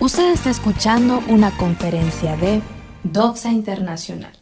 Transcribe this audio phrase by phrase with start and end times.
[0.00, 2.62] Usted está escuchando una conferencia de
[3.02, 4.32] Doxa Internacional.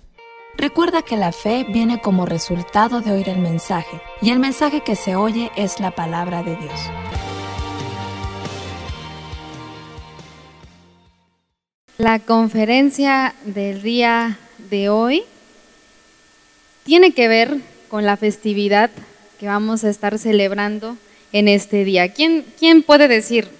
[0.57, 4.95] Recuerda que la fe viene como resultado de oír el mensaje, y el mensaje que
[4.95, 6.81] se oye es la palabra de Dios.
[11.97, 14.39] La conferencia del día
[14.71, 15.25] de hoy
[16.85, 17.57] tiene que ver
[17.89, 18.91] con la festividad
[19.41, 20.97] que vamos a estar celebrando
[21.33, 22.13] en este día.
[22.13, 23.58] ¿Quién, quién puede decir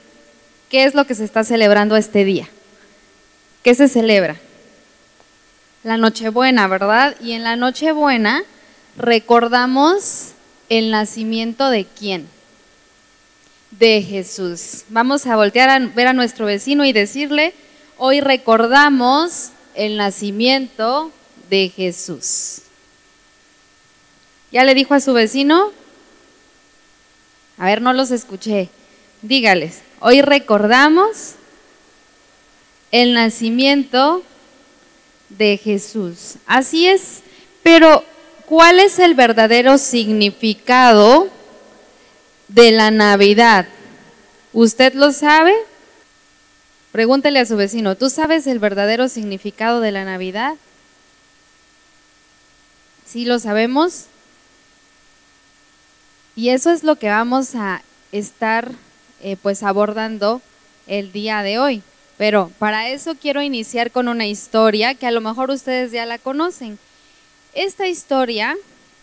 [0.71, 2.49] qué es lo que se está celebrando este día?
[3.63, 4.37] ¿Qué se celebra?
[5.83, 7.17] La Nochebuena, ¿verdad?
[7.21, 8.43] Y en la Nochebuena
[8.97, 10.31] recordamos
[10.69, 12.29] el nacimiento de quién?
[13.71, 14.85] De Jesús.
[14.89, 17.55] Vamos a voltear a ver a nuestro vecino y decirle,
[18.01, 21.11] Hoy recordamos el nacimiento
[21.51, 22.61] de Jesús.
[24.53, 25.73] ¿Ya le dijo a su vecino?
[27.59, 28.69] A ver, no los escuché.
[29.23, 31.35] Dígales, hoy recordamos
[32.91, 34.23] el nacimiento
[35.29, 36.37] de Jesús.
[36.47, 37.21] Así es,
[37.63, 38.05] pero
[38.47, 41.29] ¿cuál es el verdadero significado
[42.49, 43.67] de la Navidad?
[44.53, 45.55] ¿Usted lo sabe?
[46.93, 50.55] Pregúntele a su vecino, ¿tú sabes el verdadero significado de la Navidad?
[53.07, 54.07] ¿Sí lo sabemos?
[56.35, 58.73] Y eso es lo que vamos a estar
[59.23, 60.41] eh, pues abordando
[60.87, 61.83] el día de hoy.
[62.17, 66.19] Pero para eso quiero iniciar con una historia que a lo mejor ustedes ya la
[66.19, 66.79] conocen.
[67.55, 68.57] Esta historia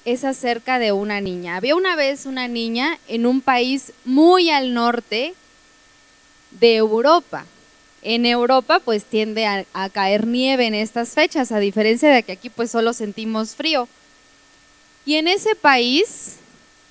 [0.03, 1.55] es acerca de una niña.
[1.55, 5.33] Había una vez una niña en un país muy al norte
[6.51, 7.45] de Europa
[8.05, 12.49] en Europa pues tiende a, caer nieve en estas fechas, a diferencia de que aquí
[12.51, 13.89] pues solo sentimos frío.
[15.07, 16.35] Y en ese país,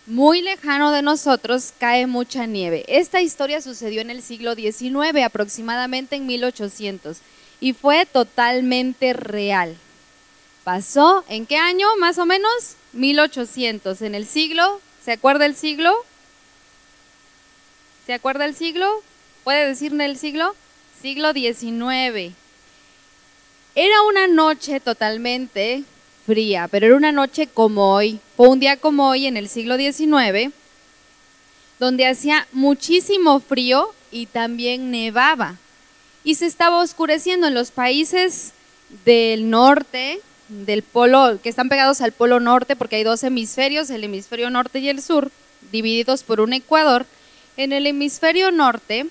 [0.07, 2.85] muy lejano de nosotros, cae mucha nieve.
[2.89, 7.19] Esta historia sucedió en el siglo XIX, aproximadamente en 1800,
[7.61, 9.77] y fue totalmente real.
[10.63, 12.77] Pasó, ¿en qué año más o menos?
[12.93, 15.95] 1800, en el siglo, ¿se acuerda el siglo?
[18.07, 19.03] ¿Se acuerda el siglo?
[19.45, 20.55] ¿Puede decirme el siglo?
[21.05, 22.33] siglo XIX.
[23.75, 25.85] Era una noche totalmente
[26.27, 28.21] fría, pero era una noche como hoy.
[28.37, 30.53] Fue un día como hoy en el siglo XIX,
[31.79, 35.57] donde hacía muchísimo frío y también nevaba.
[36.23, 38.53] Y se estaba oscureciendo en los países
[39.05, 44.05] del norte, del polo, que están pegados al polo norte, porque hay dos hemisferios, el
[44.05, 45.31] hemisferio norte y el sur,
[45.73, 47.07] divididos por un ecuador.
[47.57, 49.07] En el hemisferio norte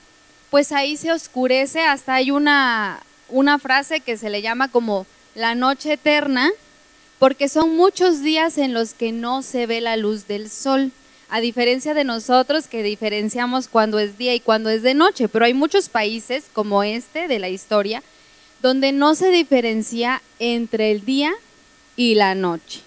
[0.53, 5.55] pues ahí se oscurece, hasta hay una, una frase que se le llama como la
[5.55, 6.51] noche eterna,
[7.23, 10.91] porque son muchos días en los que no se ve la luz del sol,
[11.29, 15.45] a diferencia de nosotros que diferenciamos cuando es día y cuando es de noche, pero
[15.45, 18.03] hay muchos países como este de la historia
[18.61, 21.31] donde no se diferencia entre el día
[21.95, 22.81] y la noche,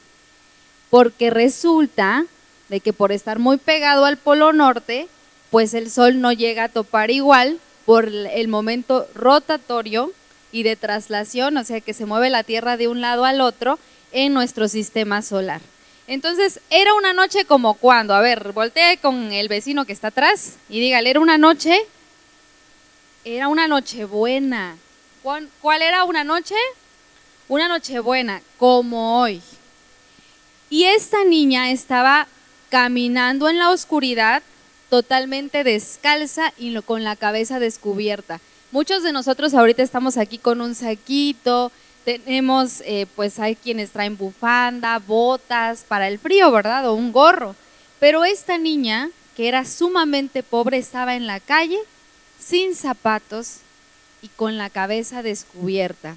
[0.91, 2.27] porque resulta
[2.69, 5.09] de que por estar muy pegado al polo norte,
[5.51, 10.13] pues el Sol no llega a topar igual por el momento rotatorio
[10.53, 13.79] y de traslación, o sea que se mueve la Tierra de un lado al otro
[14.17, 15.61] en nuestro sistema solar.
[16.07, 20.55] Entonces, era una noche como cuando, a ver, voltee con el vecino que está atrás
[20.71, 21.79] y dígale, era una noche,
[23.25, 24.79] era una noche buena.
[25.23, 26.55] ¿Cuál era una noche?
[27.47, 29.43] Una noche buena, como hoy.
[30.71, 32.27] Y esta niña estaba
[32.71, 34.43] caminando en la oscuridad
[34.89, 38.41] totalmente descalza y con la cabeza descubierta.
[38.71, 41.71] Muchos de nosotros ahorita estamos aquí con un saquito,
[42.07, 46.89] tenemos, eh, pues hay quienes traen bufanda, botas para el frío, ¿verdad?
[46.89, 47.55] O un gorro.
[47.99, 51.79] Pero esta niña, que era sumamente pobre, estaba en la calle
[52.39, 53.59] sin zapatos
[54.23, 56.17] y con la cabeza descubierta.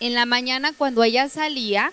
[0.00, 1.92] En la mañana cuando ella salía,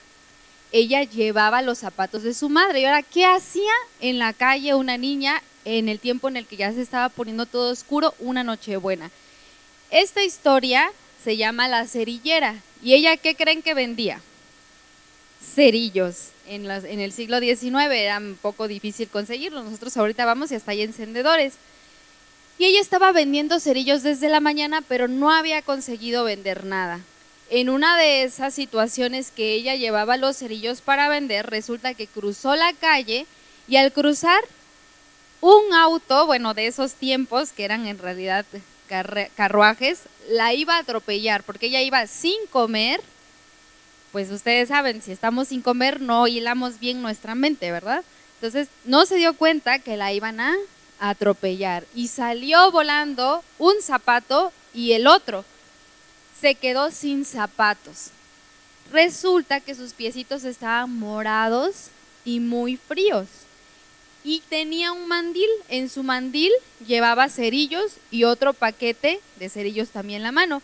[0.71, 2.81] ella llevaba los zapatos de su madre.
[2.81, 6.55] Y ahora, ¿qué hacía en la calle una niña en el tiempo en el que
[6.55, 9.11] ya se estaba poniendo todo oscuro, una noche buena.
[9.91, 10.89] Esta historia
[11.23, 12.55] se llama La Cerillera.
[12.81, 14.21] ¿Y ella qué creen que vendía?
[15.41, 16.29] Cerillos.
[16.47, 19.65] En, el siglo XIX era un poco difícil conseguirlos.
[19.65, 21.53] Nosotros ahorita vamos y hasta hay encendedores.
[22.57, 27.01] Y ella estaba vendiendo cerillos desde la mañana, pero no había conseguido vender nada.
[27.49, 32.55] En una de esas situaciones que ella llevaba los cerillos para vender, resulta que cruzó
[32.55, 33.25] la calle
[33.67, 34.39] y al cruzar
[35.41, 38.45] un auto, bueno, de esos tiempos, que eran en realidad
[38.87, 43.01] carruajes, la iba a atropellar porque ella iba sin comer.
[44.11, 48.03] Pues ustedes saben, si estamos sin comer no hilamos bien nuestra mente, ¿verdad?
[48.35, 50.55] Entonces no se dio cuenta que la iban a
[50.99, 55.43] atropellar y salió volando un zapato y el otro
[56.39, 58.11] se quedó sin zapatos.
[58.91, 61.87] Resulta que sus piecitos estaban morados
[62.23, 63.27] y muy fríos.
[64.27, 65.47] Y tenía un mandil.
[65.69, 66.51] En su mandil
[66.85, 70.61] llevaba cerillos y otro paquete de cerillos también en la mano.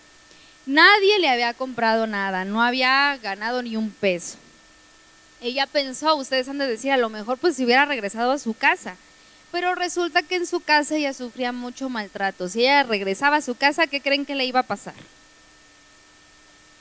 [0.65, 4.35] Nadie le había comprado nada, no había ganado ni un peso.
[5.39, 8.53] Ella pensó, ustedes han de decir, a lo mejor pues si hubiera regresado a su
[8.53, 8.97] casa.
[9.53, 12.49] Pero resulta que en su casa ella sufría mucho maltrato.
[12.49, 14.95] Si ella regresaba a su casa, ¿qué creen que le iba a pasar?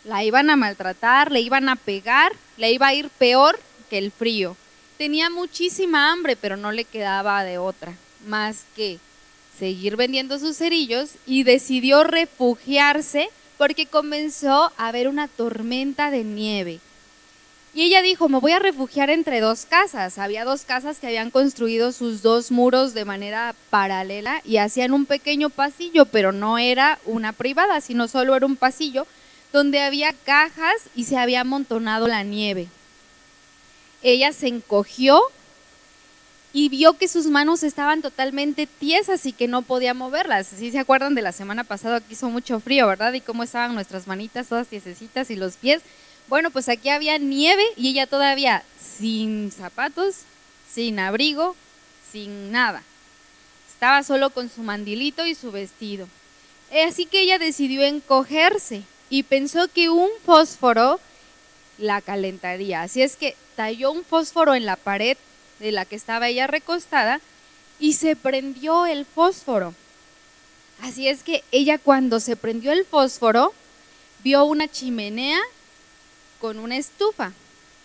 [0.02, 4.10] La iban a maltratar, le iban a pegar, le iba a ir peor que el
[4.10, 4.56] frío.
[5.02, 7.92] Tenía muchísima hambre, pero no le quedaba de otra,
[8.24, 9.00] más que
[9.58, 13.28] seguir vendiendo sus cerillos y decidió refugiarse
[13.58, 16.78] porque comenzó a haber una tormenta de nieve.
[17.74, 20.18] Y ella dijo, me voy a refugiar entre dos casas.
[20.18, 25.06] Había dos casas que habían construido sus dos muros de manera paralela y hacían un
[25.06, 29.08] pequeño pasillo, pero no era una privada, sino solo era un pasillo
[29.52, 32.68] donde había cajas y se había amontonado la nieve.
[34.02, 35.20] Ella se encogió
[36.52, 40.48] y vio que sus manos estaban totalmente tiesas y que no podía moverlas.
[40.48, 43.12] Si se acuerdan de la semana pasada que hizo mucho frío, ¿verdad?
[43.14, 45.82] Y cómo estaban nuestras manitas todas tiesecitas y los pies.
[46.28, 48.64] Bueno, pues aquí había nieve y ella todavía
[48.98, 50.16] sin zapatos,
[50.70, 51.56] sin abrigo,
[52.10, 52.82] sin nada.
[53.72, 56.06] Estaba solo con su mandilito y su vestido.
[56.86, 61.00] Así que ella decidió encogerse y pensó que un fósforo
[61.82, 62.82] la calentaría.
[62.82, 65.16] Así es que talló un fósforo en la pared
[65.58, 67.20] de la que estaba ella recostada
[67.78, 69.74] y se prendió el fósforo.
[70.80, 73.52] Así es que ella cuando se prendió el fósforo
[74.24, 75.40] vio una chimenea
[76.40, 77.32] con una estufa.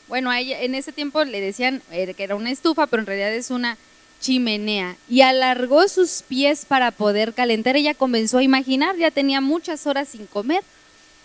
[0.08, 3.52] Bueno, en ese tiempo le decían eh, que era una estufa, pero en realidad es
[3.52, 3.78] una
[4.22, 4.96] chimenea.
[5.10, 7.76] Y alargó sus pies para poder calentar.
[7.76, 10.64] Ella comenzó a imaginar, ya tenía muchas horas sin comer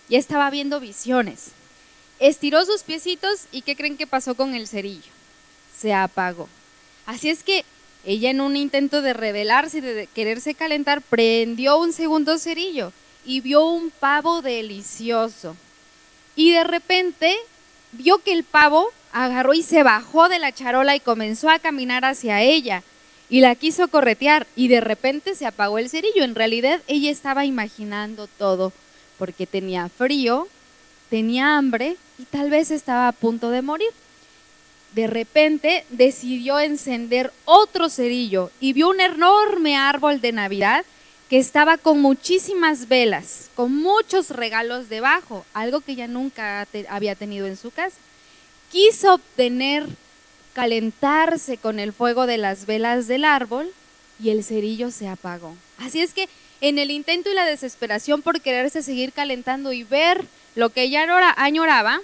[0.09, 1.51] ya estaba viendo visiones.
[2.23, 5.11] Estiró sus piecitos y ¿qué creen que pasó con el cerillo?
[5.77, 6.47] Se apagó.
[7.05, 7.65] Así es que
[8.05, 12.93] ella en un intento de rebelarse y de quererse calentar, prendió un segundo cerillo
[13.25, 15.57] y vio un pavo delicioso.
[16.37, 17.35] Y de repente
[17.91, 22.05] vio que el pavo agarró y se bajó de la charola y comenzó a caminar
[22.05, 22.83] hacia ella.
[23.29, 26.23] Y la quiso corretear y de repente se apagó el cerillo.
[26.23, 28.71] En realidad ella estaba imaginando todo
[29.17, 30.47] porque tenía frío,
[31.09, 33.89] tenía hambre tal vez estaba a punto de morir.
[34.93, 40.85] De repente decidió encender otro cerillo y vio un enorme árbol de Navidad
[41.29, 47.47] que estaba con muchísimas velas, con muchos regalos debajo, algo que ya nunca había tenido
[47.47, 47.97] en su casa.
[48.71, 49.87] Quiso obtener,
[50.53, 53.71] calentarse con el fuego de las velas del árbol
[54.21, 55.55] y el cerillo se apagó.
[55.79, 56.29] Así es que
[56.61, 60.25] en el intento y la desesperación por quererse seguir calentando y ver
[60.55, 61.03] lo que ella
[61.35, 61.99] añoraba,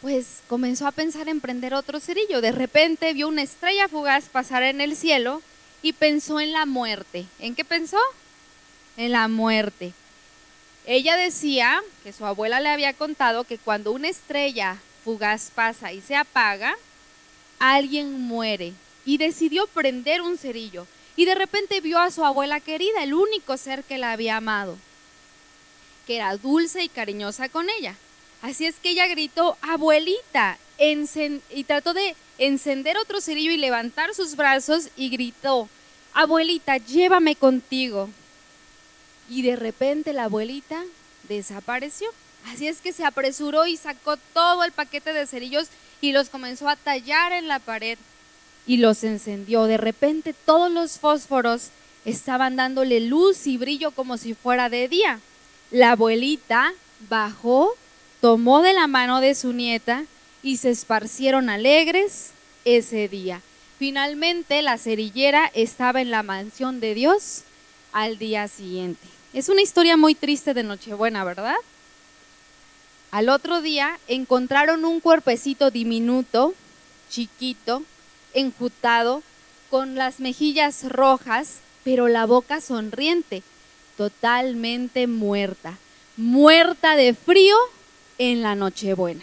[0.00, 2.40] pues comenzó a pensar en prender otro cerillo.
[2.40, 5.42] De repente vio una estrella fugaz pasar en el cielo
[5.82, 7.26] y pensó en la muerte.
[7.38, 7.98] ¿En qué pensó?
[8.96, 9.92] En la muerte.
[10.86, 16.00] Ella decía que su abuela le había contado que cuando una estrella fugaz pasa y
[16.00, 16.76] se apaga,
[17.58, 18.72] alguien muere
[19.04, 20.86] y decidió prender un cerillo
[21.16, 24.78] y de repente vio a su abuela querida, el único ser que la había amado,
[26.06, 27.96] que era dulce y cariñosa con ella.
[28.42, 34.36] Así es que ella gritó, abuelita, y trató de encender otro cerillo y levantar sus
[34.36, 35.68] brazos y gritó,
[36.14, 38.08] abuelita, llévame contigo.
[39.28, 40.84] Y de repente la abuelita
[41.28, 42.08] desapareció.
[42.46, 45.68] Así es que se apresuró y sacó todo el paquete de cerillos
[46.00, 47.98] y los comenzó a tallar en la pared
[48.68, 49.64] y los encendió.
[49.64, 51.70] De repente todos los fósforos
[52.04, 55.20] estaban dándole luz y brillo como si fuera de día.
[55.70, 56.72] La abuelita
[57.08, 57.74] bajó,
[58.20, 60.04] tomó de la mano de su nieta
[60.42, 62.30] y se esparcieron alegres
[62.64, 63.40] ese día.
[63.78, 67.42] Finalmente la cerillera estaba en la mansión de Dios
[67.92, 69.06] al día siguiente.
[69.32, 71.56] Es una historia muy triste de Nochebuena, ¿verdad?
[73.10, 76.54] Al otro día encontraron un cuerpecito diminuto,
[77.08, 77.82] chiquito,
[78.34, 79.22] enjutado,
[79.70, 83.42] con las mejillas rojas, pero la boca sonriente,
[83.96, 85.76] totalmente muerta,
[86.16, 87.56] muerta de frío
[88.18, 89.22] en la Nochebuena.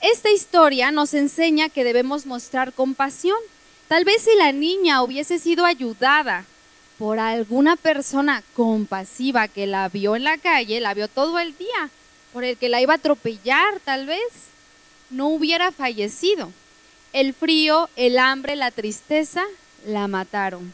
[0.00, 3.38] Esta historia nos enseña que debemos mostrar compasión.
[3.88, 6.44] Tal vez si la niña hubiese sido ayudada
[6.98, 11.90] por alguna persona compasiva que la vio en la calle, la vio todo el día,
[12.32, 14.26] por el que la iba a atropellar tal vez,
[15.10, 16.52] no hubiera fallecido.
[17.12, 19.44] El frío, el hambre, la tristeza
[19.86, 20.72] la mataron.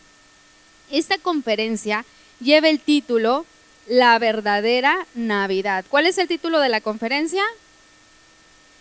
[0.90, 2.04] Esta conferencia
[2.40, 3.46] lleva el título
[3.86, 5.84] La verdadera Navidad.
[5.88, 7.42] ¿Cuál es el título de la conferencia?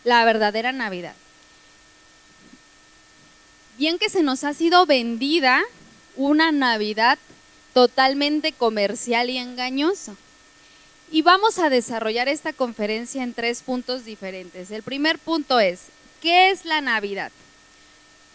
[0.04, 1.16] La verdadera Navidad.
[3.78, 5.64] Bien que se nos ha sido vendida
[6.16, 7.18] una Navidad
[7.74, 10.16] totalmente comercial y engañosa.
[11.12, 14.72] Y vamos a desarrollar esta conferencia en tres puntos diferentes.
[14.72, 15.82] El primer punto es,
[16.22, 17.32] ¿qué es la Navidad?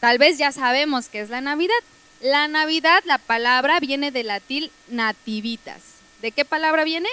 [0.00, 1.74] Tal vez ya sabemos qué es la Navidad.
[2.20, 5.95] La Navidad, la palabra viene del latín nativitas.
[6.22, 7.08] ¿De qué palabra viene?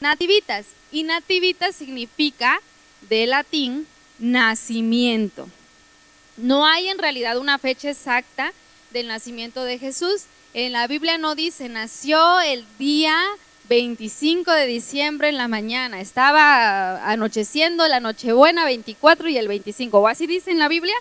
[0.00, 0.66] Nativitas.
[0.92, 2.60] Y nativitas significa
[3.08, 3.86] de latín
[4.18, 5.48] nacimiento.
[6.36, 8.52] No hay en realidad una fecha exacta
[8.92, 10.24] del nacimiento de Jesús.
[10.54, 13.18] En la Biblia no dice nació el día
[13.68, 16.00] 25 de diciembre en la mañana.
[16.00, 19.98] Estaba anocheciendo la Nochebuena 24 y el 25.
[19.98, 20.94] ¿O así dice en la Biblia?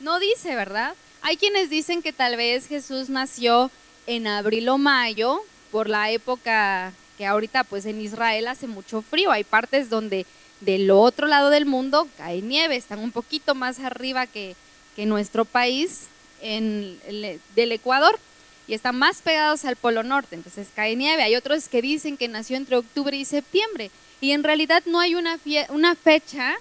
[0.00, 0.94] No dice, ¿verdad?
[1.22, 3.70] Hay quienes dicen que tal vez Jesús nació
[4.06, 5.42] en abril o mayo
[5.76, 9.30] por la época que ahorita pues en Israel hace mucho frío.
[9.30, 10.24] Hay partes donde
[10.62, 14.56] del otro lado del mundo cae nieve, están un poquito más arriba que,
[14.96, 16.04] que nuestro país
[16.40, 16.98] en,
[17.54, 18.18] del Ecuador
[18.66, 21.22] y están más pegados al Polo Norte, entonces cae nieve.
[21.22, 23.90] Hay otros que dicen que nació entre octubre y septiembre
[24.22, 26.56] y en realidad no hay una, una fecha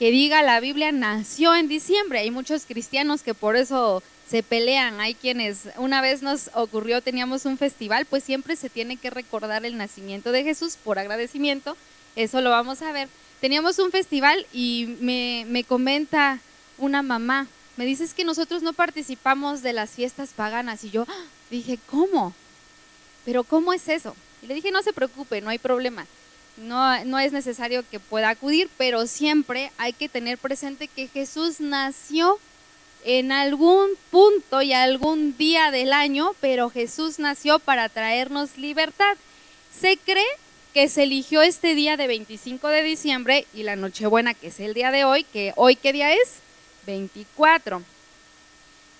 [0.00, 2.18] que diga la Biblia nació en diciembre.
[2.18, 5.00] Hay muchos cristianos que por eso se pelean.
[5.00, 9.64] Hay quienes, una vez nos ocurrió, teníamos un festival, pues siempre se tiene que recordar
[9.64, 11.76] el nacimiento de Jesús por agradecimiento.
[12.14, 13.08] Eso lo vamos a ver.
[13.40, 16.38] Teníamos un festival y me, me comenta
[16.78, 20.84] una mamá, me dices que nosotros no participamos de las fiestas paganas.
[20.84, 21.24] Y yo ¡ah!
[21.50, 22.32] dije, ¿cómo?
[23.24, 24.14] Pero ¿cómo es eso?
[24.42, 26.06] Y le dije, no se preocupe, no hay problema.
[26.56, 31.60] No, no es necesario que pueda acudir, pero siempre hay que tener presente que Jesús
[31.60, 32.38] nació
[33.04, 39.16] en algún punto y algún día del año, pero Jesús nació para traernos libertad.
[39.78, 40.24] Se cree
[40.74, 44.74] que se eligió este día de 25 de diciembre y la Nochebuena, que es el
[44.74, 46.36] día de hoy, que hoy qué día es?
[46.86, 47.82] 24.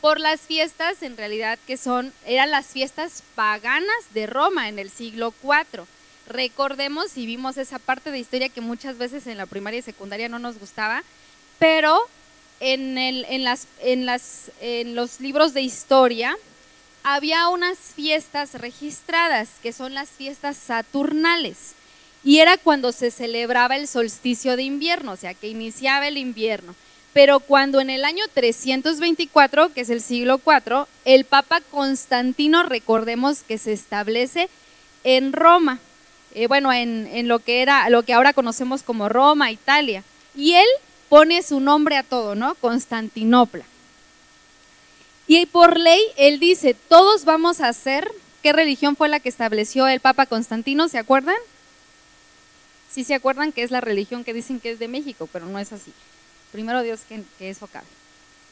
[0.01, 4.91] Por las fiestas, en realidad, que son, eran las fiestas paganas de Roma en el
[4.91, 5.85] siglo IV.
[6.27, 10.29] Recordemos y vimos esa parte de historia que muchas veces en la primaria y secundaria
[10.29, 11.03] no nos gustaba,
[11.59, 12.09] pero
[12.61, 13.45] en,
[14.95, 16.37] los libros de historia
[17.03, 21.75] había unas fiestas registradas, que son las fiestas saturnales.
[22.23, 26.75] Y era cuando se celebraba el solsticio de invierno, o sea, que iniciaba el invierno.
[27.15, 33.43] Pero cuando en el año 324, que es el siglo IV, el Papa Constantino, recordemos
[33.43, 34.51] que se establece
[35.03, 35.79] en Roma,
[36.35, 40.05] eh, bueno, en, en, lo que era, lo que ahora conocemos como Roma, Italia,
[40.37, 40.67] y él
[41.11, 42.55] pone su nombre a todo, ¿no?
[42.55, 43.65] Constantinopla.
[45.27, 48.11] Y por ley, él dice, todos vamos a hacer,
[48.43, 50.89] ¿qué religión fue la que estableció el Papa Constantino?
[50.89, 51.37] ¿Se acuerdan?
[52.91, 55.59] Sí se acuerdan que es la religión que dicen que es de México, pero no
[55.59, 55.93] es así.
[56.53, 57.87] Primero Dios que, eso cabe.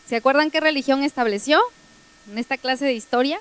[0.08, 1.60] ¿Se acuerdan qué religión estableció
[2.30, 3.40] en esta clase de historia?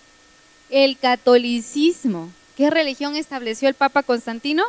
[0.69, 2.31] El catolicismo.
[2.55, 4.63] ¿Qué religión estableció el Papa Constantino?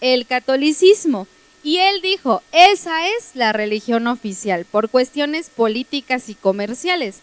[0.00, 1.26] El catolicismo.
[1.62, 7.20] Y él dijo, esa es la religión oficial por cuestiones políticas y comerciales.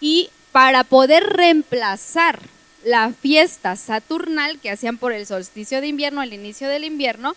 [0.00, 2.40] Y para poder reemplazar
[2.84, 7.34] la fiesta saturnal que hacían por el solsticio de invierno, al inicio del invierno,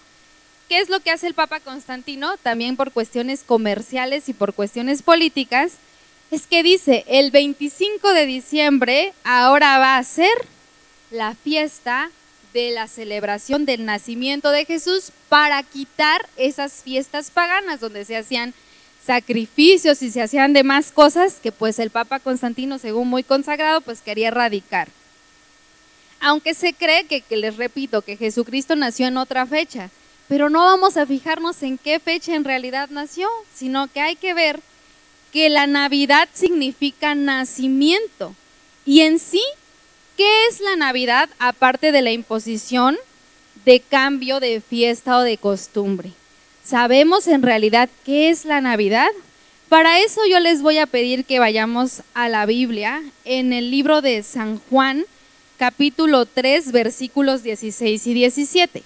[0.67, 2.35] ¿Qué es lo que hace el Papa Constantino?
[2.37, 5.73] También por cuestiones comerciales y por cuestiones políticas.
[6.29, 10.33] Es que dice, el 25 de diciembre ahora va a ser
[11.09, 12.11] la fiesta
[12.57, 18.51] de la celebración del nacimiento de Jesús para quitar esas fiestas paganas donde se hacían
[19.05, 24.01] sacrificios y se hacían demás cosas que pues el Papa Constantino, según muy consagrado, pues
[24.01, 24.87] quería erradicar.
[26.19, 29.91] Aunque se cree que, que les repito, que Jesucristo nació en otra fecha,
[30.27, 34.33] pero no vamos a fijarnos en qué fecha en realidad nació, sino que hay que
[34.33, 34.61] ver
[35.31, 38.33] que la Navidad significa nacimiento.
[38.83, 39.43] Y en sí,
[40.17, 42.97] ¿qué es la Navidad aparte de la imposición
[43.63, 46.11] de cambio de fiesta o de costumbre?
[46.63, 49.07] ¿Sabemos en realidad qué es la Navidad?
[49.69, 54.01] Para eso yo les voy a pedir que vayamos a la Biblia en el libro
[54.01, 55.05] de San Juan,
[55.57, 58.83] capítulo 3, versículos 16 y 17.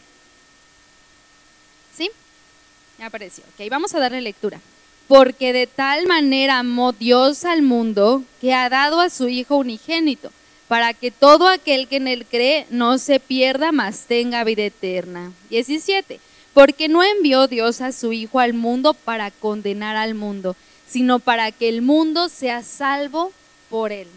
[3.02, 3.44] Ya apareció.
[3.56, 4.60] Ok, vamos a darle lectura.
[5.08, 10.32] Porque de tal manera amó Dios al mundo que ha dado a su Hijo unigénito,
[10.72, 15.34] para que todo aquel que en él cree no se pierda, mas tenga vida eterna.
[15.50, 16.22] 17.
[16.54, 20.56] Porque no envió Dios a su Hijo al mundo para condenar al mundo,
[20.88, 23.34] sino para que el mundo sea salvo
[23.70, 24.08] por él.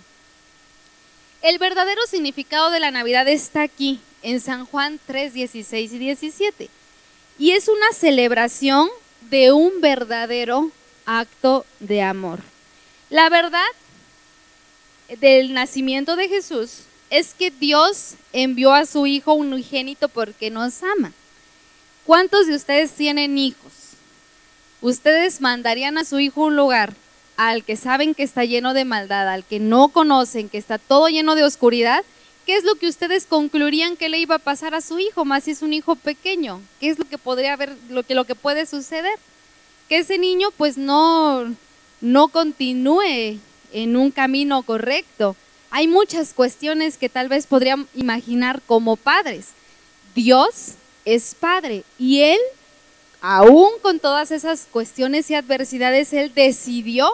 [1.43, 6.71] El verdadero significado de la Navidad está aquí, en San Juan 3, 16 y 17.
[7.37, 8.89] Y es una celebración
[9.23, 10.71] de un verdadero
[11.05, 12.39] acto de amor.
[13.11, 13.67] La verdad
[15.21, 16.81] del nacimiento de Jesús
[17.11, 21.13] es que Dios envió a su Hijo unigénito porque nos ama.
[22.05, 23.73] ¿Cuántos de ustedes tienen hijos?
[24.83, 26.93] ¿Ustedes mandarían a su hijo un lugar
[27.39, 31.09] al que saben que está lleno de maldad, al que no conocen, que está todo
[31.09, 32.05] lleno de oscuridad?
[32.45, 35.45] ¿Qué es lo que ustedes concluirían que le iba a pasar a su hijo, más
[35.45, 36.61] si es un hijo pequeño?
[36.79, 39.19] ¿Qué es lo que podría haber, lo que, lo que puede suceder?
[39.89, 41.55] Que ese niño pues no,
[42.03, 43.39] no continúe
[43.75, 45.37] en un camino correcto.
[45.71, 49.49] Hay muchas cuestiones que tal vez podrían imaginar como padres.
[50.15, 52.39] Dios es padre y Él,
[53.21, 57.11] aún con todas esas cuestiones y adversidades, Él decidió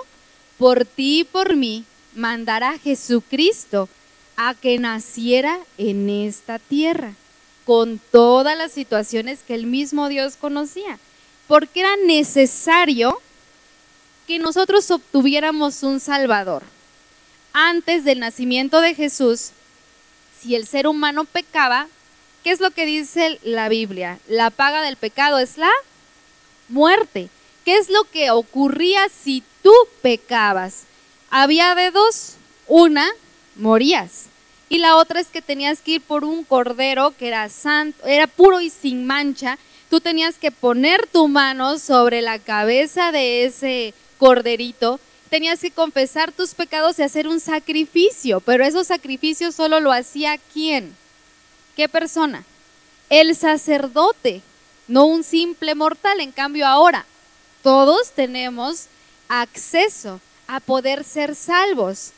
[0.58, 3.88] por ti y por mí mandar a Jesucristo
[4.36, 7.14] a que naciera en esta tierra,
[7.64, 10.98] con todas las situaciones que el mismo Dios conocía,
[11.46, 13.18] porque era necesario
[14.30, 16.62] que nosotros obtuviéramos un Salvador.
[17.52, 19.50] Antes del nacimiento de Jesús,
[20.40, 21.88] si el ser humano pecaba,
[22.44, 24.20] ¿qué es lo que dice la Biblia?
[24.28, 25.72] La paga del pecado es la
[26.68, 27.28] muerte.
[27.64, 30.84] ¿Qué es lo que ocurría si tú pecabas?
[31.28, 32.34] Había de dos.
[32.68, 33.08] Una,
[33.56, 34.26] morías.
[34.68, 38.28] Y la otra es que tenías que ir por un cordero que era santo, era
[38.28, 39.58] puro y sin mancha.
[39.88, 45.00] Tú tenías que poner tu mano sobre la cabeza de ese corderito.
[45.30, 50.38] Tenías que confesar tus pecados y hacer un sacrificio, pero esos sacrificios solo lo hacía
[50.52, 50.94] quién?
[51.74, 52.44] ¿Qué persona?
[53.08, 54.42] El sacerdote,
[54.86, 56.20] no un simple mortal.
[56.20, 57.06] En cambio ahora,
[57.62, 58.86] todos tenemos
[59.28, 62.12] acceso a poder ser salvos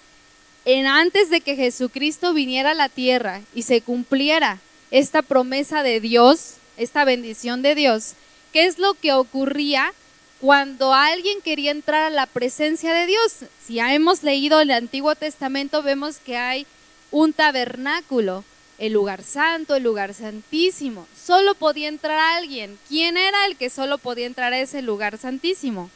[0.64, 4.58] en antes de que Jesucristo viniera a la tierra y se cumpliera
[4.90, 8.14] esta promesa de Dios, esta bendición de Dios,
[8.52, 9.92] ¿qué es lo que ocurría
[10.42, 13.44] cuando alguien quería entrar a la presencia de Dios?
[13.64, 16.66] Si ya hemos leído el Antiguo Testamento, vemos que hay
[17.12, 18.42] un tabernáculo,
[18.78, 21.06] el lugar santo, el lugar santísimo.
[21.16, 22.76] Solo podía entrar alguien.
[22.88, 25.90] ¿Quién era el que solo podía entrar a ese lugar santísimo?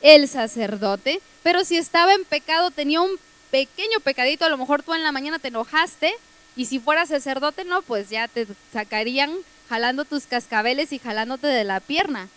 [0.00, 1.20] El sacerdote.
[1.42, 3.18] Pero si estaba en pecado, tenía un
[3.50, 6.14] pequeño pecadito, a lo mejor tú en la mañana te enojaste
[6.54, 9.32] y si fueras sacerdote, no, pues ya te sacarían
[9.68, 12.28] jalando tus cascabeles y jalándote de la pierna,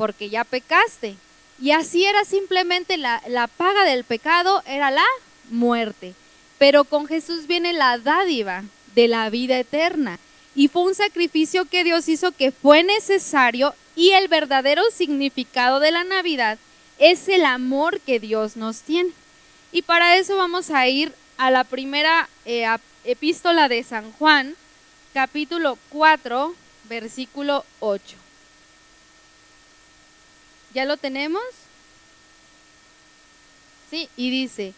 [0.00, 1.14] porque ya pecaste.
[1.60, 5.04] Y así era simplemente la, la paga del pecado, era la
[5.50, 6.14] muerte.
[6.56, 10.18] Pero con Jesús viene la dádiva de la vida eterna.
[10.54, 15.90] Y fue un sacrificio que Dios hizo que fue necesario y el verdadero significado de
[15.90, 16.56] la Navidad
[16.98, 19.10] es el amor que Dios nos tiene.
[19.70, 22.64] Y para eso vamos a ir a la primera eh,
[23.04, 24.54] epístola de San Juan,
[25.12, 26.54] capítulo 4,
[26.88, 28.19] versículo 8.
[30.72, 31.42] ¿Ya lo tenemos?
[33.90, 34.72] Sí, y dice,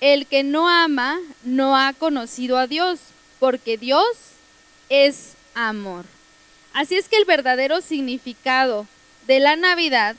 [0.00, 3.00] el que no ama no ha conocido a Dios,
[3.40, 4.06] porque Dios
[4.88, 6.04] es amor.
[6.72, 8.86] Así es que el verdadero significado
[9.26, 10.16] de la Navidad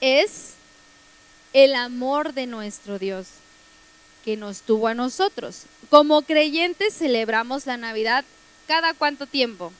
[0.00, 0.52] es
[1.52, 3.26] el amor de nuestro Dios
[4.24, 5.62] que nos tuvo a nosotros.
[5.90, 8.24] Como creyentes celebramos la Navidad
[8.66, 9.72] cada cuánto tiempo?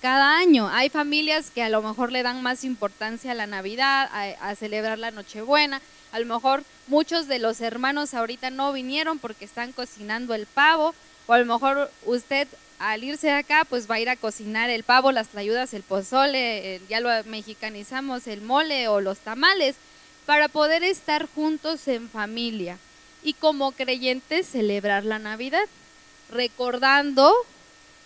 [0.00, 0.68] Cada año.
[0.68, 4.08] Hay familias que a lo mejor le dan más importancia a la Navidad,
[4.40, 5.82] a, celebrar la Nochebuena.
[6.12, 10.94] A lo mejor muchos de los hermanos ahorita no vinieron porque están cocinando el pavo.
[11.26, 14.70] O a lo mejor usted al irse de acá pues va a ir a cocinar
[14.70, 19.76] el pavo, las tlayudas, el pozole, ya lo mexicanizamos, el mole o los tamales,
[20.24, 22.78] para poder estar juntos en familia
[23.22, 25.66] y como creyentes celebrar la Navidad,
[26.30, 27.34] recordando,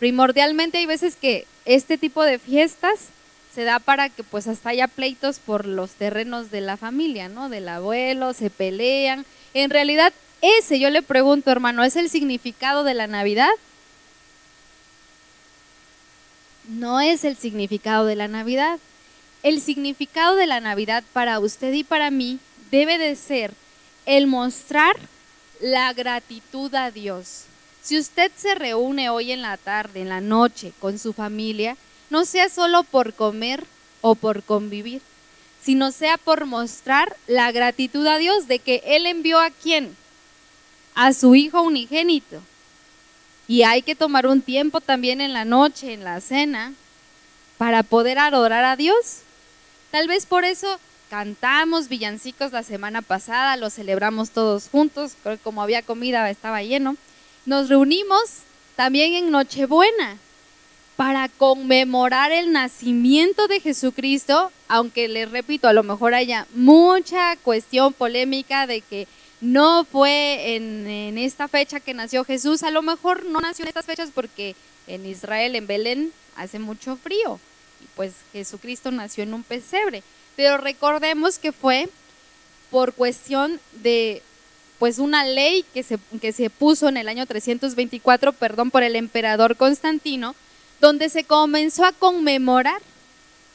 [0.05, 3.07] primordialmente hay veces que este tipo de fiestas
[3.55, 7.49] se da para que pues hasta haya pleitos por los terrenos de la familia, ¿no?
[7.49, 9.25] Del abuelo, se pelean.
[9.55, 10.13] En realidad,
[10.43, 13.49] ese, yo le pregunto, hermano, ¿es el significado de la Navidad?
[16.69, 18.79] No es el significado de la Navidad.
[19.43, 22.41] El significado de la Navidad para usted y para mí
[22.71, 23.55] debe de ser
[24.05, 24.97] el mostrar
[25.63, 27.47] la gratitud a Dios.
[27.85, 31.77] Si usted se reúne hoy en la tarde, en la noche, con su familia,
[32.09, 33.63] no sea solo por comer
[34.01, 35.03] o por convivir,
[35.63, 39.95] sino sea por mostrar la gratitud a Dios de que Él envió a quién?
[40.95, 42.41] A su Hijo unigénito.
[43.49, 46.73] Y hay que tomar un tiempo también en la noche, en la cena,
[47.59, 49.19] para poder adorar a Dios.
[49.91, 55.83] Tal vez por eso cantamos villancicos la semana pasada, lo celebramos todos juntos, como había
[55.83, 56.97] comida estaba lleno.
[57.47, 58.21] Nos reunimos
[58.77, 60.19] también en Nochebuena
[60.97, 67.93] para conmemorar el nacimiento de Jesucristo, aunque les repito, a lo mejor haya mucha cuestión
[67.93, 69.09] polémica de que
[69.41, 73.69] no fue en, en, esta fecha que nació Jesús, a lo mejor no nació en
[73.69, 74.55] estas fechas porque
[74.87, 77.41] en Israel, en Belén, hace mucho frío,
[77.83, 80.03] y pues Jesucristo nació en un pesebre,
[80.37, 81.89] pero recordemos que fue
[82.71, 84.23] por cuestión de
[84.85, 88.97] pues una ley que se, que se puso en el año 324, perdón, por el
[88.97, 90.35] emperador Constantino,
[90.79, 92.83] donde se comenzó a conmemorar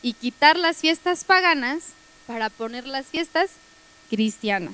[0.01, 1.89] y quitar las fiestas paganas
[2.25, 3.51] para poner las fiestas
[4.09, 4.73] cristianas.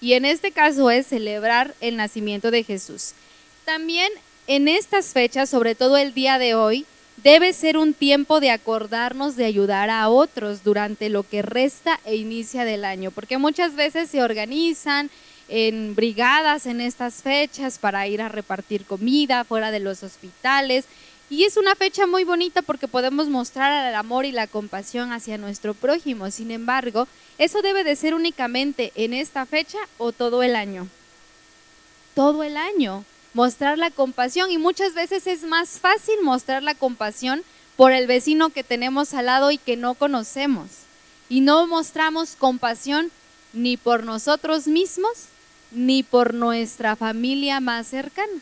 [0.00, 3.10] Y en este caso es celebrar el nacimiento de Jesús.
[3.64, 4.12] También
[4.46, 9.34] en estas fechas, sobre todo el día de hoy, debe ser un tiempo de acordarnos
[9.34, 14.08] de ayudar a otros durante lo que resta e inicia del año, porque muchas veces
[14.08, 15.10] se organizan
[15.48, 20.86] en brigadas en estas fechas para ir a repartir comida fuera de los hospitales
[21.28, 25.38] y es una fecha muy bonita porque podemos mostrar el amor y la compasión hacia
[25.38, 26.30] nuestro prójimo.
[26.30, 30.86] Sin embargo, eso debe de ser únicamente en esta fecha o todo el año.
[32.14, 33.04] Todo el año.
[33.34, 37.42] Mostrar la compasión y muchas veces es más fácil mostrar la compasión
[37.76, 40.68] por el vecino que tenemos al lado y que no conocemos.
[41.28, 43.10] Y no mostramos compasión
[43.52, 45.26] ni por nosotros mismos
[45.70, 48.32] ni por nuestra familia más cercana.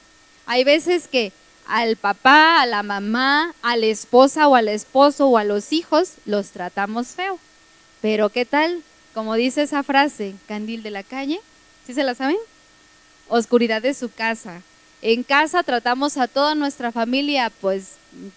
[0.47, 1.33] Hay veces que
[1.67, 6.13] al papá, a la mamá, a la esposa o al esposo o a los hijos,
[6.27, 7.39] los tratamos feo.
[8.03, 8.83] Pero ¿qué tal?
[9.15, 11.41] Como dice esa frase, candil de la calle,
[11.87, 12.37] ¿sí se la saben?
[13.29, 14.61] Oscuridad de su casa.
[15.01, 17.93] En casa tratamos a toda nuestra familia pues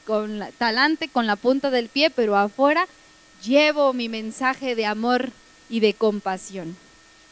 [0.05, 2.87] con talante, con la punta del pie, pero afuera
[3.43, 5.31] llevo mi mensaje de amor
[5.69, 6.75] y de compasión.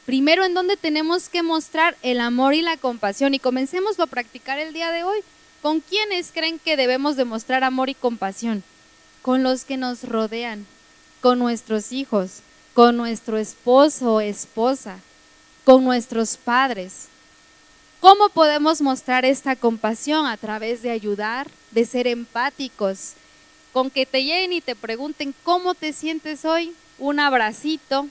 [0.06, 4.60] Primero, en donde tenemos que mostrar el amor y la compasión y comencemos a practicar
[4.60, 5.20] el día de hoy.
[5.64, 8.64] ¿Con quiénes creen que debemos demostrar amor y compasión?
[9.24, 10.68] Con los que nos rodean,
[11.22, 12.42] con nuestros hijos,
[12.76, 15.00] con nuestro esposo o esposa,
[15.64, 17.08] con nuestros padres.
[18.00, 20.28] ¿Cómo podemos mostrar esta compasión?
[20.28, 23.14] A través de ayudar, de ser empáticos,
[23.74, 28.08] con que te lleguen y te pregunten cómo te sientes hoy, un abracito,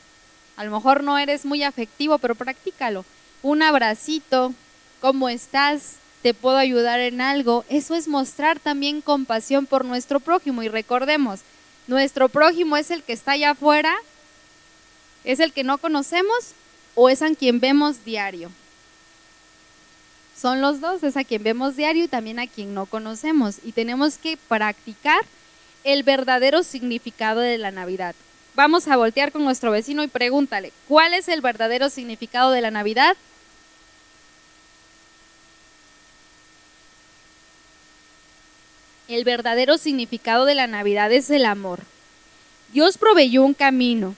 [0.56, 3.04] a lo mejor no eres muy afectivo, pero practícalo,
[3.42, 4.52] un abracito,
[5.00, 5.96] ¿cómo estás?
[6.24, 10.62] te puedo ayudar en algo, eso es mostrar también compasión por nuestro prójimo.
[10.62, 11.40] Y recordemos,
[11.86, 13.94] nuestro prójimo es el que está allá afuera,
[15.24, 16.52] es el que no conocemos
[16.94, 18.50] o es a quien vemos diario.
[20.34, 23.56] Son los dos, es a quien vemos diario y también a quien no conocemos.
[23.62, 25.20] Y tenemos que practicar
[25.84, 28.14] el verdadero significado de la Navidad.
[28.54, 32.70] Vamos a voltear con nuestro vecino y pregúntale, ¿cuál es el verdadero significado de la
[32.70, 33.16] Navidad?
[39.08, 41.80] El verdadero significado de la Navidad es el amor.
[42.72, 44.14] Dios proveyó un camino,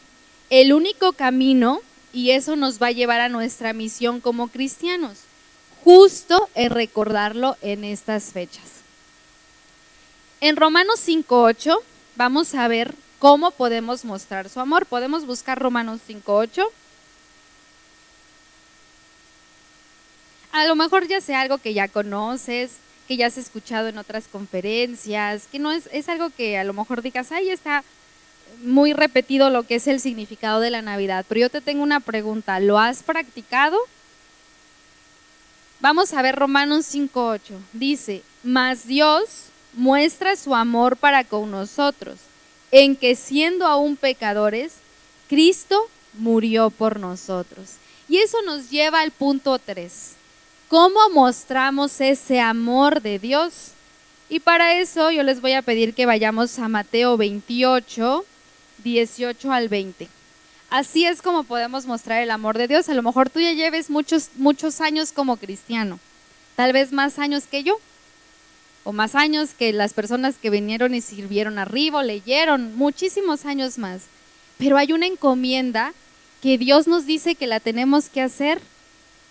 [0.50, 1.80] el único camino,
[2.12, 5.18] y eso nos va a llevar a nuestra misión como cristianos,
[5.82, 8.64] justo en recordarlo en estas fechas.
[10.40, 11.78] En Romanos 5.8
[12.16, 14.86] vamos a ver cómo podemos mostrar su amor.
[14.86, 16.64] Podemos buscar Romanos 5.8.
[20.52, 22.76] A lo mejor ya sea algo que ya conoces,
[23.06, 26.72] que ya has escuchado en otras conferencias, que no es, es algo que a lo
[26.72, 27.84] mejor digas, ahí está
[28.62, 31.24] muy repetido lo que es el significado de la Navidad.
[31.28, 33.78] Pero yo te tengo una pregunta, ¿lo has practicado?
[35.80, 37.40] Vamos a ver Romanos 5.8.
[37.72, 42.18] Dice, mas Dios muestra su amor para con nosotros,
[42.70, 44.74] en que siendo aún pecadores,
[45.28, 47.74] Cristo murió por nosotros.
[48.08, 50.12] Y eso nos lleva al punto 3.
[50.68, 53.72] ¿Cómo mostramos ese amor de Dios?
[54.28, 58.24] Y para eso yo les voy a pedir que vayamos a Mateo 28,
[58.82, 60.08] 18 al 20.
[60.68, 62.88] Así es como podemos mostrar el amor de Dios.
[62.88, 66.00] A lo mejor tú ya lleves muchos, muchos años como cristiano,
[66.56, 67.78] tal vez más años que yo,
[68.86, 74.02] o más años que las personas que vinieron y sirvieron arriba, leyeron, muchísimos años más.
[74.58, 75.92] Pero hay una encomienda
[76.40, 78.60] que Dios nos dice que la tenemos que hacer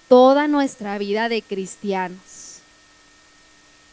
[0.10, 2.60] toda nuestra vida de cristianos.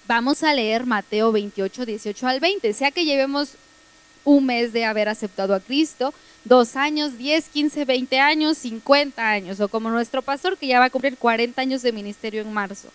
[0.09, 3.51] Vamos a leer Mateo 28, 18 al 20, sea que llevemos
[4.25, 6.13] un mes de haber aceptado a Cristo,
[6.45, 10.87] dos años, 10, 15, 20 años, 50 años, o como nuestro pastor que ya va
[10.87, 12.89] a cumplir 40 años de ministerio en marzo.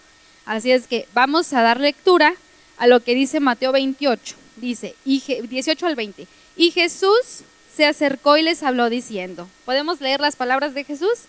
[0.46, 2.36] Así es que vamos a dar lectura
[2.78, 6.28] a lo que dice Mateo 28, dice 18 al 20.
[6.56, 7.44] Y Jesús
[7.76, 11.26] se acercó y les habló diciendo, ¿podemos leer las palabras de Jesús?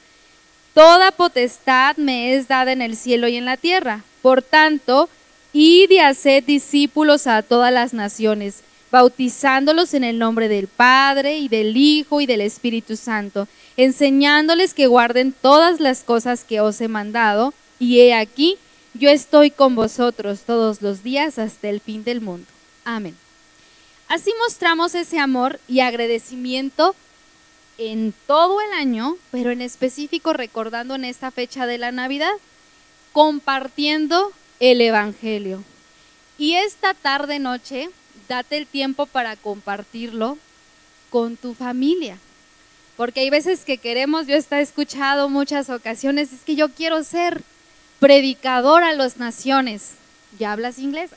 [0.74, 4.04] Toda potestad me es dada en el cielo y en la tierra.
[4.22, 5.08] Por tanto,
[5.52, 11.48] id y haced discípulos a todas las naciones, bautizándolos en el nombre del Padre y
[11.48, 16.88] del Hijo y del Espíritu Santo, enseñándoles que guarden todas las cosas que os he
[16.88, 17.52] mandado.
[17.78, 18.56] Y he aquí,
[18.94, 22.46] yo estoy con vosotros todos los días hasta el fin del mundo.
[22.84, 23.16] Amén.
[24.08, 26.94] Así mostramos ese amor y agradecimiento
[27.76, 32.32] en todo el año, pero en específico recordando en esta fecha de la Navidad,
[33.12, 35.62] compartiendo el Evangelio.
[36.38, 37.90] Y esta tarde noche,
[38.28, 40.38] date el tiempo para compartirlo
[41.10, 42.18] con tu familia.
[42.96, 47.42] Porque hay veces que queremos, yo he escuchado muchas ocasiones, es que yo quiero ser
[48.00, 49.92] predicador a las naciones.
[50.38, 51.10] ¿Ya hablas inglés?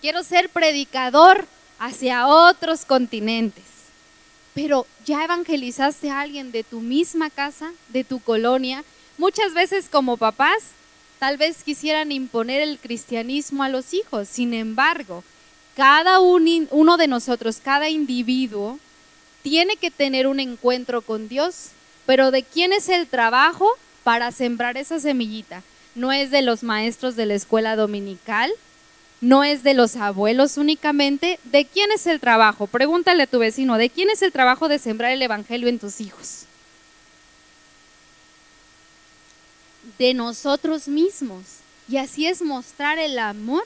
[0.00, 1.46] Quiero ser predicador
[1.78, 3.68] hacia otros continentes
[4.58, 8.82] pero ya evangelizaste a alguien de tu misma casa, de tu colonia.
[9.16, 10.72] Muchas veces como papás,
[11.20, 14.26] tal vez quisieran imponer el cristianismo a los hijos.
[14.26, 15.22] Sin embargo,
[15.76, 18.80] cada uno de nosotros, cada individuo,
[19.44, 21.68] tiene que tener un encuentro con Dios.
[22.04, 23.70] Pero ¿de quién es el trabajo
[24.02, 25.62] para sembrar esa semillita?
[25.98, 28.52] No es de los maestros de la escuela dominical,
[29.20, 31.40] no es de los abuelos únicamente.
[31.42, 32.68] ¿De quién es el trabajo?
[32.68, 36.00] Pregúntale a tu vecino, ¿de quién es el trabajo de sembrar el Evangelio en tus
[36.00, 36.44] hijos?
[39.98, 41.42] De nosotros mismos.
[41.88, 43.64] Y así es mostrar el amor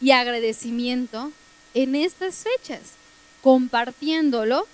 [0.00, 1.32] y agradecimiento
[1.74, 2.80] en estas fechas,
[3.42, 4.68] compartiéndolo,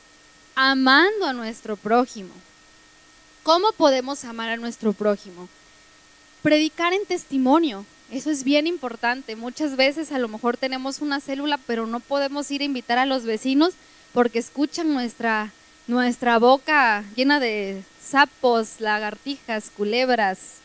[0.54, 2.34] amando a nuestro prójimo.
[3.44, 5.48] ¿Cómo podemos amar a nuestro prójimo?
[6.42, 9.37] Predicar en testimonio, eso es bien importante.
[9.37, 13.07] Muchas veces a lo mejor tenemos una célula, pero no podemos ir a invitar a
[13.07, 13.74] los vecinos
[14.12, 15.53] porque escuchan nuestra,
[15.87, 20.57] nuestra boca llena de sapos, lagartijas, culebras,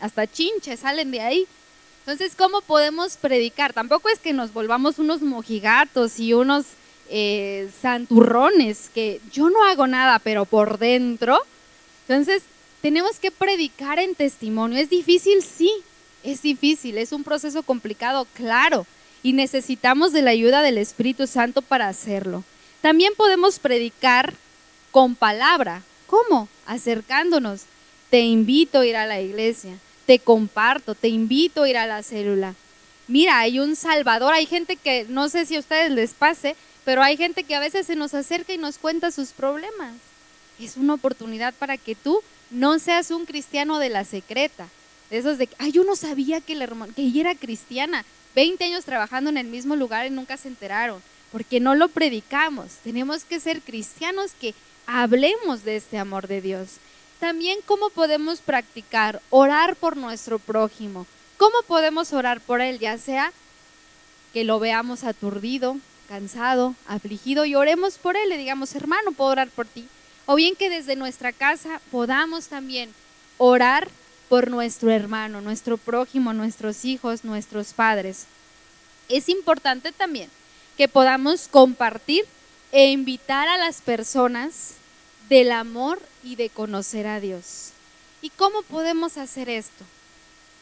[0.00, 1.46] hasta chinches salen de ahí.
[2.00, 3.72] Entonces, ¿cómo podemos predicar?
[3.72, 6.66] Tampoco es que nos volvamos unos mojigatos y unos
[7.10, 11.38] eh, santurrones, que yo no hago nada, pero por dentro.
[12.06, 12.44] Entonces,
[12.86, 14.78] tenemos que predicar en testimonio.
[14.78, 15.72] Es difícil, sí,
[16.22, 18.86] es difícil, es un proceso complicado, claro,
[19.24, 22.44] y necesitamos de la ayuda del Espíritu Santo para hacerlo.
[22.82, 24.34] También podemos predicar
[24.92, 25.82] con palabra.
[26.06, 26.48] ¿Cómo?
[26.64, 27.62] Acercándonos.
[28.08, 32.04] Te invito a ir a la iglesia, te comparto, te invito a ir a la
[32.04, 32.54] célula.
[33.08, 37.02] Mira, hay un Salvador, hay gente que, no sé si a ustedes les pase, pero
[37.02, 39.94] hay gente que a veces se nos acerca y nos cuenta sus problemas.
[40.60, 44.68] Es una oportunidad para que tú no seas un cristiano de la secreta,
[45.10, 48.04] esos de, ay, yo no sabía que, la, que ella era cristiana.
[48.34, 51.00] 20 años trabajando en el mismo lugar y nunca se enteraron,
[51.32, 52.72] porque no lo predicamos.
[52.84, 54.54] Tenemos que ser cristianos que
[54.86, 56.68] hablemos de este amor de Dios.
[57.18, 61.06] También cómo podemos practicar, orar por nuestro prójimo.
[61.38, 62.78] ¿Cómo podemos orar por él?
[62.78, 63.32] Ya sea
[64.34, 65.78] que lo veamos aturdido,
[66.08, 69.88] cansado, afligido y oremos por él, le digamos, hermano, puedo orar por ti.
[70.26, 72.92] O bien que desde nuestra casa podamos también
[73.38, 73.88] orar
[74.28, 78.26] por nuestro hermano, nuestro prójimo, nuestros hijos, nuestros padres.
[79.08, 80.28] Es importante también
[80.76, 82.24] que podamos compartir
[82.72, 84.74] e invitar a las personas
[85.28, 87.70] del amor y de conocer a Dios.
[88.20, 89.84] ¿Y cómo podemos hacer esto?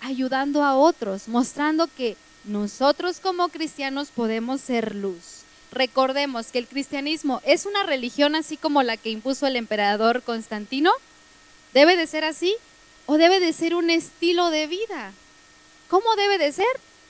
[0.00, 5.43] Ayudando a otros, mostrando que nosotros como cristianos podemos ser luz.
[5.74, 10.92] Recordemos que el cristianismo es una religión así como la que impuso el emperador Constantino.
[11.72, 12.56] ¿Debe de ser así?
[13.06, 15.12] o debe de ser un estilo de vida.
[15.88, 16.66] ¿Cómo debe de ser?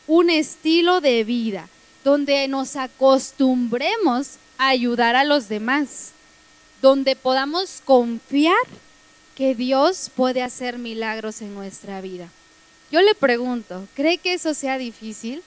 [0.07, 1.68] Un estilo de vida
[2.03, 6.11] donde nos acostumbremos a ayudar a los demás,
[6.83, 8.57] donde podamos confiar
[9.35, 12.29] que Dios puede hacer milagros en nuestra vida.
[12.90, 15.42] Yo le pregunto, ¿cree que eso sea difícil?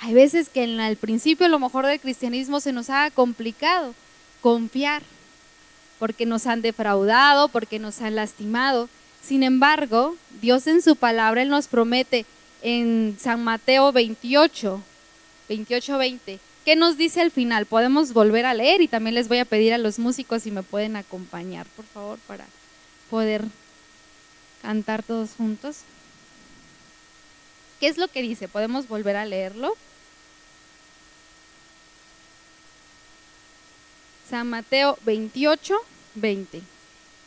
[0.00, 3.94] Hay veces que en el principio a lo mejor del cristianismo se nos haga complicado
[4.40, 5.02] confiar,
[5.98, 8.88] porque nos han defraudado, porque nos han lastimado,
[9.22, 12.24] sin embargo, Dios en su palabra, Él nos promete
[12.62, 14.82] en San Mateo 28,
[15.48, 17.66] 28, 20, ¿qué nos dice al final?
[17.66, 20.62] Podemos volver a leer y también les voy a pedir a los músicos si me
[20.62, 22.46] pueden acompañar, por favor, para
[23.10, 23.44] poder
[24.62, 25.80] cantar todos juntos.
[27.78, 28.48] ¿Qué es lo que dice?
[28.48, 29.74] ¿Podemos volver a leerlo?
[34.30, 35.74] San Mateo 28,
[36.14, 36.62] 20.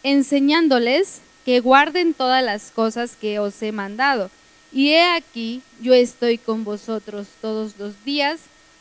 [0.03, 4.31] Enseñándoles que guarden todas las cosas que os he mandado.
[4.71, 8.39] Y he aquí, yo estoy con vosotros todos los días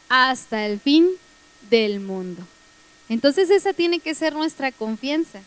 [0.08, 1.08] hasta el fin
[1.68, 2.42] del mundo.
[3.08, 5.40] Entonces esa tiene que ser nuestra confianza.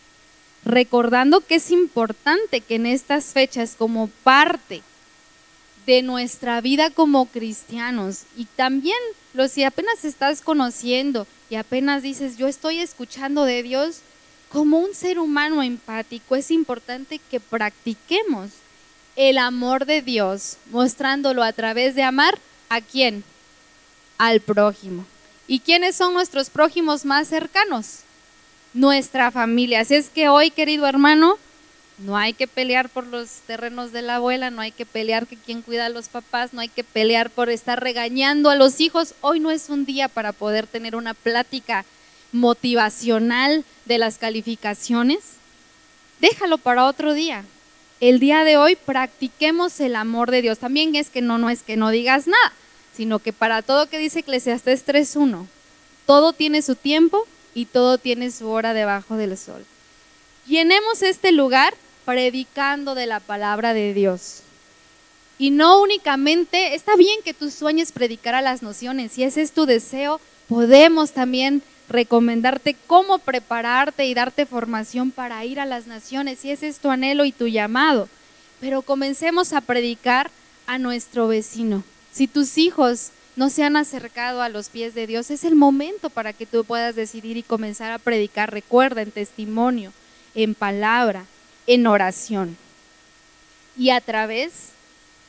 [0.65, 4.81] recordando que es importante que en estas fechas como parte
[5.85, 8.23] de nuestra vida como cristianos.
[8.35, 8.97] Y también
[9.33, 13.99] los si apenas estás conociendo y apenas dices yo estoy escuchando de Dios
[14.49, 18.51] como un ser humano empático es importante que practiquemos
[19.15, 22.37] el amor de Dios mostrándolo a través de amar
[22.69, 23.23] a quién
[24.17, 25.05] al prójimo.
[25.47, 27.99] Y quiénes son nuestros prójimos más cercanos
[28.73, 29.79] nuestra familia.
[29.81, 31.37] Así es que hoy querido hermano
[31.97, 35.37] no hay que pelear por los terrenos de la abuela, no hay que pelear que
[35.37, 39.15] quien cuida a los papás, no hay que pelear por estar regañando a los hijos.
[39.21, 41.85] Hoy no es un día para poder tener una plática
[42.33, 45.19] motivacional de las calificaciones.
[46.19, 47.45] Déjalo para otro día.
[48.01, 50.59] El día de hoy practiquemos el amor de Dios.
[50.59, 52.51] También es que no, no es que no digas nada,
[52.93, 55.47] sino que para todo que dice Eclesiastes 3.1,
[56.05, 59.65] todo tiene su tiempo y todo tiene su hora debajo del sol.
[60.45, 61.73] Llenemos este lugar
[62.05, 64.41] predicando de la palabra de Dios.
[65.37, 69.51] Y no únicamente, está bien que tú sueñes predicar a las naciones, si ese es
[69.51, 76.39] tu deseo, podemos también recomendarte cómo prepararte y darte formación para ir a las naciones,
[76.39, 78.07] si ese es tu anhelo y tu llamado.
[78.59, 80.31] Pero comencemos a predicar
[80.67, 81.83] a nuestro vecino.
[82.11, 86.09] Si tus hijos no se han acercado a los pies de Dios, es el momento
[86.09, 88.51] para que tú puedas decidir y comenzar a predicar.
[88.51, 89.91] Recuerda en testimonio,
[90.33, 91.25] en palabra,
[91.67, 92.57] en oración.
[93.77, 94.69] Y a través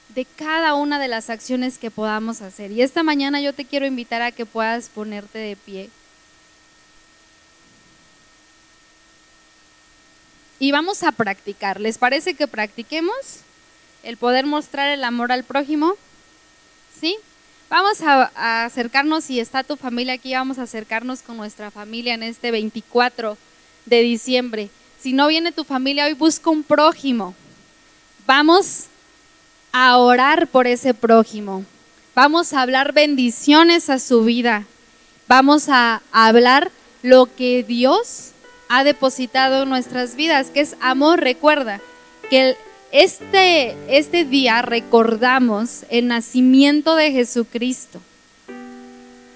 [0.09, 2.71] de cada una de las acciones que podamos hacer.
[2.73, 5.91] Y esta mañana yo te quiero invitar a que puedas ponerte de pie.
[10.59, 11.81] Y vamos a practicar.
[11.81, 13.15] ¿Les parece que practiquemos
[14.03, 15.95] el poder mostrar el amor al prójimo?
[16.99, 17.17] ¿Sí?
[17.69, 22.23] Vamos a, acercarnos, si está tu familia aquí, vamos a acercarnos con nuestra familia en
[22.23, 23.37] este 24
[23.87, 24.71] de diciembre.
[25.01, 27.35] Si no viene tu familia hoy, busca un prójimo.
[28.27, 28.87] Vamos
[29.73, 31.65] a orar por ese prójimo.
[32.15, 34.65] Vamos a hablar bendiciones a su vida.
[35.29, 36.71] Vamos a hablar
[37.03, 38.33] lo que Dios
[38.69, 41.21] ha depositado en nuestras vidas, que es amor.
[41.21, 41.81] Recuerda
[42.31, 42.57] que
[42.91, 48.01] este, este día recordamos el nacimiento de Jesucristo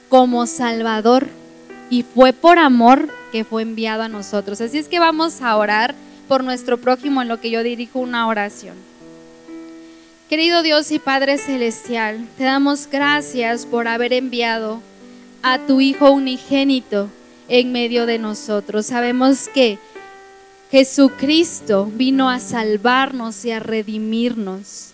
[0.08, 1.28] como Salvador
[1.90, 4.60] y fue por amor que fue enviado a nosotros.
[4.60, 5.94] Así es que vamos a orar
[6.28, 8.76] por nuestro prójimo en lo que yo dirijo una oración.
[10.28, 14.80] Querido Dios y Padre Celestial, te damos gracias por haber enviado
[15.42, 17.10] a tu Hijo unigénito
[17.48, 18.86] en medio de nosotros.
[18.86, 19.80] Sabemos que
[20.70, 24.92] Jesucristo vino a salvarnos y a redimirnos,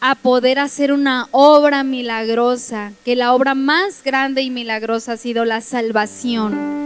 [0.00, 5.44] a poder hacer una obra milagrosa, que la obra más grande y milagrosa ha sido
[5.44, 6.78] la salvación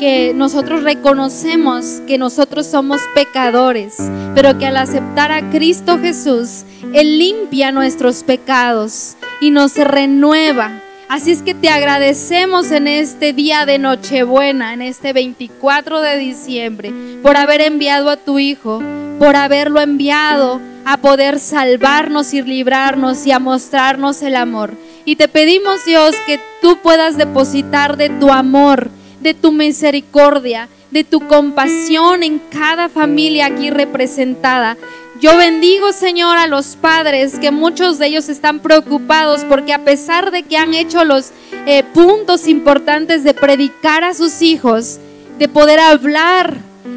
[0.00, 3.96] que nosotros reconocemos que nosotros somos pecadores,
[4.34, 10.80] pero que al aceptar a Cristo Jesús, Él limpia nuestros pecados y nos renueva.
[11.10, 16.94] Así es que te agradecemos en este día de Nochebuena, en este 24 de diciembre,
[17.22, 18.82] por haber enviado a tu Hijo,
[19.18, 24.74] por haberlo enviado a poder salvarnos y librarnos y a mostrarnos el amor.
[25.04, 28.90] Y te pedimos, Dios, que tú puedas depositar de tu amor
[29.20, 34.76] de tu misericordia, de tu compasión en cada familia aquí representada.
[35.20, 40.30] Yo bendigo, Señor, a los padres, que muchos de ellos están preocupados porque a pesar
[40.30, 41.30] de que han hecho los
[41.66, 44.98] eh, puntos importantes de predicar a sus hijos,
[45.38, 46.56] de poder hablar,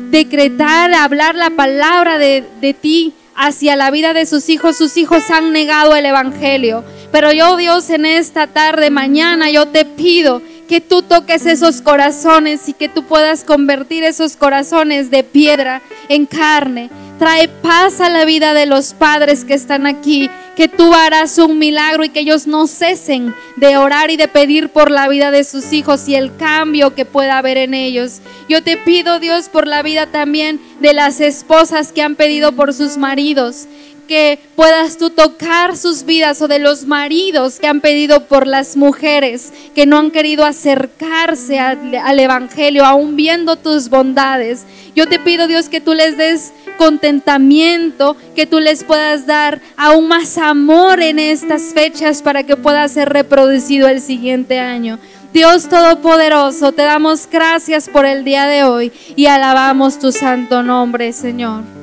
[0.10, 5.30] decretar, hablar la palabra de, de ti hacia la vida de sus hijos, sus hijos
[5.30, 6.84] han negado el Evangelio.
[7.12, 12.67] Pero yo, Dios, en esta tarde, mañana, yo te pido que tú toques esos corazones
[12.69, 16.89] y que tú puedas convertir esos corazones de piedra en carne.
[17.19, 21.60] Trae paz a la vida de los padres que están aquí, que tú harás un
[21.60, 25.43] milagro y que ellos no cesen de orar y de pedir por la vida de
[25.43, 28.19] sus hijos y el cambio que pueda haber en ellos.
[28.49, 32.73] Yo te pido, Dios, por la vida también de las esposas que han pedido por
[32.73, 33.67] sus maridos
[34.08, 38.75] que puedas tú tocar sus vidas o de los maridos que han pedido por las
[38.75, 44.65] mujeres que no han querido acercarse al, Evangelio, aún viendo tus bondades.
[44.95, 50.08] Yo te pido, Dios, que tú les des contentamiento, que tú les puedas dar aún
[50.08, 54.99] más amor en estas fechas para que pueda ser reproducido el siguiente año.
[55.33, 61.12] Dios Todopoderoso, te damos gracias por el día de hoy y alabamos tu santo nombre,
[61.12, 61.83] Señor.